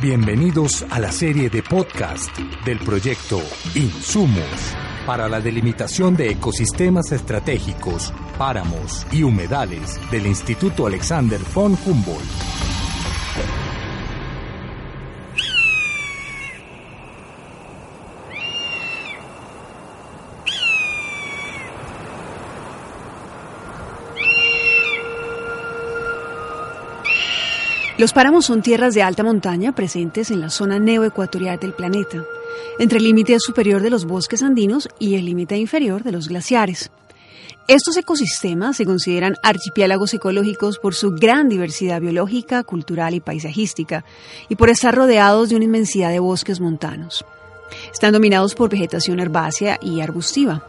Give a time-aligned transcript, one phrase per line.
[0.00, 2.30] Bienvenidos a la serie de podcast
[2.64, 3.40] del proyecto
[3.74, 12.57] Insumos para la delimitación de ecosistemas estratégicos, páramos y humedales del Instituto Alexander von Humboldt.
[27.98, 32.22] Los páramos son tierras de alta montaña presentes en la zona neoecuatorial del planeta,
[32.78, 36.92] entre el límite superior de los bosques andinos y el límite inferior de los glaciares.
[37.66, 44.04] Estos ecosistemas se consideran archipiélagos ecológicos por su gran diversidad biológica, cultural y paisajística,
[44.48, 47.24] y por estar rodeados de una inmensidad de bosques montanos.
[47.92, 50.64] Están dominados por vegetación herbácea y arbustiva.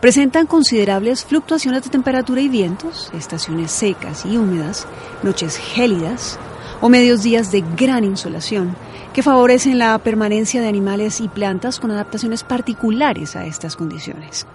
[0.00, 4.86] Presentan considerables fluctuaciones de temperatura y vientos, estaciones secas y húmedas,
[5.24, 6.38] noches gélidas,
[6.80, 8.74] o medios días de gran insolación
[9.12, 14.46] que favorecen la permanencia de animales y plantas con adaptaciones particulares a estas condiciones.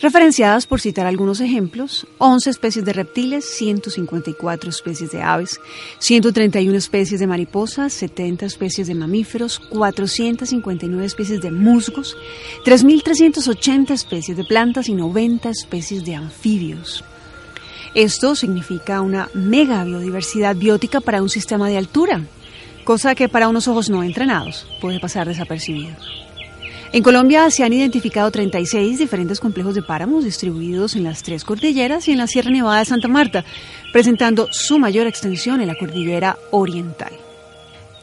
[0.00, 5.60] referenciadas por citar algunos ejemplos, 11 especies de reptiles, 154 especies de aves,
[5.98, 12.16] 131 especies de mariposas, 70 especies de mamíferos, 459 especies de musgos,
[12.64, 17.04] 3.380 especies de plantas y 90 especies de anfibios.
[17.94, 22.22] Esto significa una mega biodiversidad biótica para un sistema de altura,
[22.84, 25.96] cosa que para unos ojos no entrenados puede pasar desapercibido.
[26.90, 32.08] En Colombia se han identificado 36 diferentes complejos de páramos distribuidos en las tres cordilleras
[32.08, 33.44] y en la Sierra Nevada de Santa Marta,
[33.92, 37.12] presentando su mayor extensión en la cordillera oriental.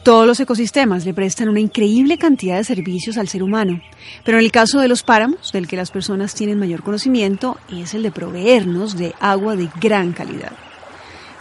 [0.04, 3.80] Todos los ecosistemas le prestan una increíble cantidad de servicios al ser humano,
[4.24, 7.92] pero en el caso de los páramos, del que las personas tienen mayor conocimiento, es
[7.92, 10.52] el de proveernos de agua de gran calidad.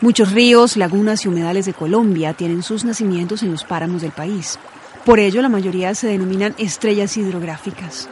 [0.01, 4.57] Muchos ríos, lagunas y humedales de Colombia tienen sus nacimientos en los páramos del país.
[5.05, 8.09] Por ello, la mayoría se denominan estrellas hidrográficas.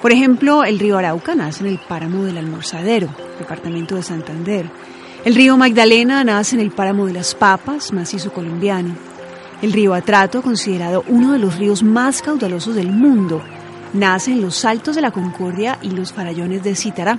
[0.00, 3.08] Por ejemplo, el río Arauca nace en el páramo del Almorzadero,
[3.40, 4.70] departamento de Santander.
[5.24, 8.94] El río Magdalena nace en el páramo de las Papas, macizo colombiano.
[9.60, 13.42] El río Atrato, considerado uno de los ríos más caudalosos del mundo,
[13.92, 17.18] nace en los Saltos de la Concordia y los Farallones de Citará,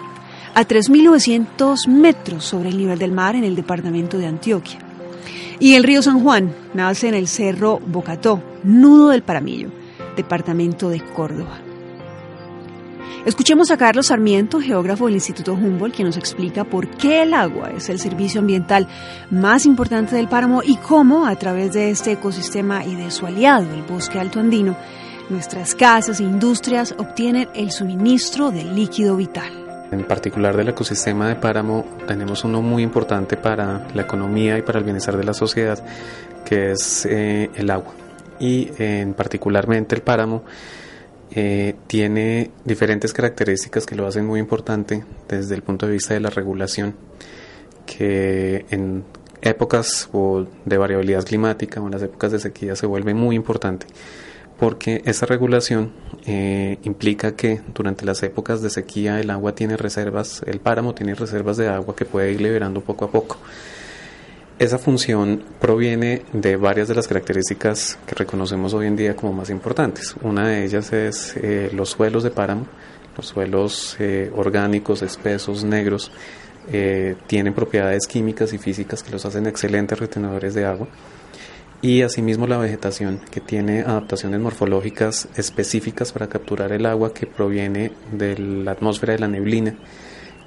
[0.54, 4.87] a 3.900 metros sobre el nivel del mar en el departamento de Antioquia.
[5.60, 9.70] Y el río San Juan nace en el cerro Bocató, nudo del Paramillo,
[10.16, 11.60] departamento de Córdoba.
[13.26, 17.72] Escuchemos a Carlos Sarmiento, geógrafo del Instituto Humboldt, que nos explica por qué el agua
[17.76, 18.88] es el servicio ambiental
[19.32, 23.74] más importante del páramo y cómo, a través de este ecosistema y de su aliado,
[23.74, 24.78] el bosque alto andino,
[25.30, 29.67] nuestras casas e industrias obtienen el suministro del líquido vital.
[29.92, 34.80] En particular del ecosistema de páramo tenemos uno muy importante para la economía y para
[34.80, 35.82] el bienestar de la sociedad,
[36.44, 37.94] que es eh, el agua.
[38.40, 40.44] Y en particularmente el páramo
[41.32, 46.20] eh, tiene diferentes características que lo hacen muy importante desde el punto de vista de
[46.20, 46.94] la regulación,
[47.86, 49.06] que en
[49.42, 50.10] épocas
[50.66, 53.88] de variabilidad climática o en las épocas de sequía se vuelve muy importante
[54.60, 55.92] porque esa regulación
[56.26, 61.14] eh, implica que durante las épocas de sequía el agua tiene reservas, el páramo tiene
[61.14, 63.38] reservas de agua que puede ir liberando poco a poco.
[64.58, 69.52] Esa función proviene de varias de las características que reconocemos hoy en día como más
[69.52, 70.16] importantes.
[70.24, 72.66] Una de ellas es eh, los suelos de páramo,
[73.16, 76.12] los suelos eh, orgánicos, espesos, negros,
[77.28, 80.90] tienen propiedades químicas y físicas que los hacen excelentes retenedores de agua
[81.82, 87.92] y asimismo la vegetación que tiene adaptaciones morfológicas específicas para capturar el agua que proviene
[88.12, 89.76] de la atmósfera de la neblina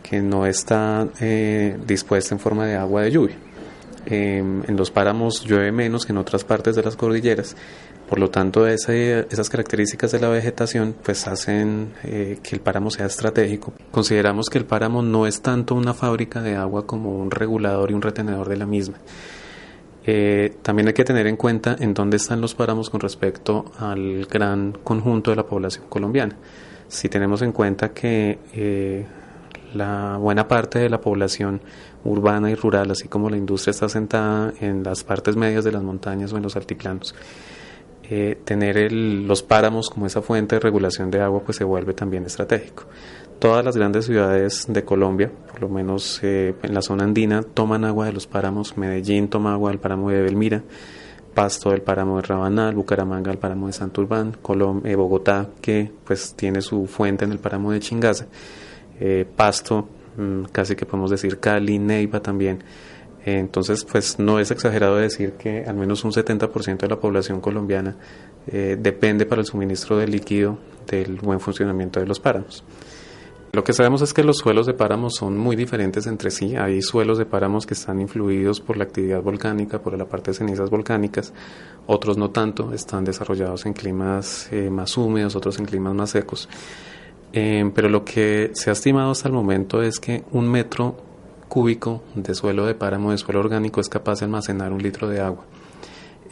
[0.03, 3.37] que no está eh, dispuesta en forma de agua de lluvia.
[4.06, 7.55] Em, en los páramos llueve menos que en otras partes de las cordilleras,
[8.09, 13.06] por lo tanto esas características de la vegetación pues hacen eh, que el páramo sea
[13.06, 13.73] estratégico.
[13.91, 17.94] Consideramos que el páramo no es tanto una fábrica de agua como un regulador y
[17.94, 18.97] un retenedor de la misma.
[20.06, 24.26] Eh, también hay que tener en cuenta en dónde están los páramos con respecto al
[24.26, 26.37] gran conjunto de la población colombiana.
[26.88, 29.06] Si tenemos en cuenta que eh,
[29.75, 31.61] la buena parte de la población
[32.05, 35.82] urbana y rural, así como la industria está sentada en las partes medias de las
[35.82, 37.14] montañas o en los altiplanos.
[38.12, 42.27] Eh, tener los páramos como esa fuente de regulación de agua pues se vuelve también
[42.27, 42.87] estratégico.
[43.39, 47.85] Todas las grandes ciudades de Colombia, por lo menos eh, en la zona andina, toman
[47.85, 48.77] agua de los páramos.
[48.77, 50.65] Medellín toma agua del páramo de Belmira,
[51.35, 54.37] Pasto del páramo de Rabanal, Bucaramanga del páramo de Santurbán,
[54.83, 58.27] eh, Bogotá que pues tiene su fuente en el páramo de Chingaza,
[59.37, 62.65] Pasto, mm, casi que podemos decir Cali, Neiva también
[63.25, 67.96] entonces, pues no es exagerado decir que al menos un 70% de la población colombiana
[68.46, 72.64] eh, depende para el suministro de líquido del buen funcionamiento de los páramos.
[73.52, 76.55] Lo que sabemos es que los suelos de páramos son muy diferentes entre sí.
[76.55, 80.37] Hay suelos de páramos que están influidos por la actividad volcánica, por la parte de
[80.37, 81.32] cenizas volcánicas,
[81.88, 86.49] otros no tanto, están desarrollados en climas eh, más húmedos, otros en climas más secos.
[87.32, 91.10] Eh, pero lo que se ha estimado hasta el momento es que un metro
[91.50, 95.20] cúbico de suelo de páramo, de suelo orgánico, es capaz de almacenar un litro de
[95.20, 95.44] agua.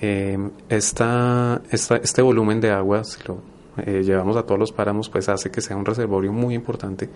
[0.01, 0.39] Eh,
[0.71, 3.43] esta, este volumen de agua, si lo
[3.85, 7.11] eh, llevamos a todos los páramos, pues hace que sea un reservorio muy importante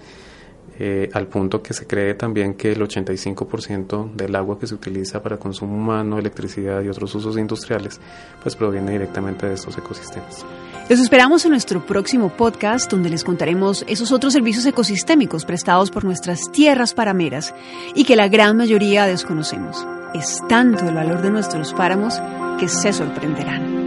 [0.84, 5.23] eh, al punto que se cree también que el 85% del agua que se utiliza
[5.23, 8.00] para consumo humano, electricidad y otros usos industriales,
[8.43, 10.44] pues proviene directamente de estos ecosistemas.
[10.88, 16.05] Los esperamos en nuestro próximo podcast donde les contaremos esos otros servicios ecosistémicos prestados por
[16.05, 17.55] nuestras tierras parameras
[17.94, 19.87] y que la gran mayoría desconocemos.
[20.14, 22.20] Es tanto el valor de nuestros páramos
[22.58, 23.81] que se sorprenderán.